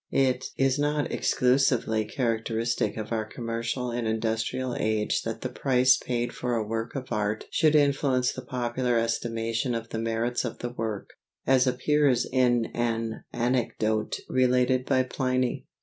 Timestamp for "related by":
14.27-15.03